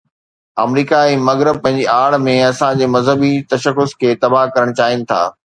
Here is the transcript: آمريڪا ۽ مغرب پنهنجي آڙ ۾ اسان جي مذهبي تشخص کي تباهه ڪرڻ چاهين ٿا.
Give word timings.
آمريڪا 0.61 1.01
۽ 1.09 1.19
مغرب 1.27 1.59
پنهنجي 1.65 1.85
آڙ 1.97 2.19
۾ 2.29 2.35
اسان 2.47 2.81
جي 2.81 2.89
مذهبي 2.97 3.31
تشخص 3.53 3.97
کي 4.03 4.19
تباهه 4.25 4.53
ڪرڻ 4.57 4.77
چاهين 4.81 5.09
ٿا. 5.15 5.25